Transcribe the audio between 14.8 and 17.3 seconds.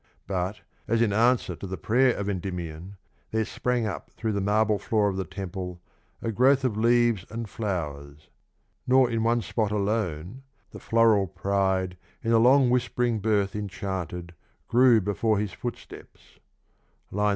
Before his footsteps— (II.